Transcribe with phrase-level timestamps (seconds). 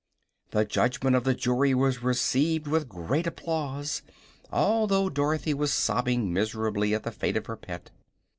[0.49, 4.01] The judgment of the jury was received with great applause,
[4.51, 7.91] although Dorothy was sobbing miserably at the fate of her pet.